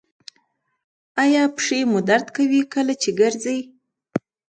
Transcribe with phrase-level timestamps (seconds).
[1.23, 3.59] ایا پښې مو درد کوي کله چې ګرځئ؟